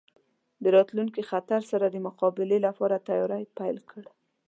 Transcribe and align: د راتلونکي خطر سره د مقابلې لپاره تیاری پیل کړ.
د 0.63 0.65
راتلونکي 0.75 1.21
خطر 1.29 1.61
سره 1.71 1.85
د 1.89 1.95
مقابلې 2.07 2.59
لپاره 2.67 3.03
تیاری 3.07 3.43
پیل 3.57 3.77
کړ. 3.89 4.03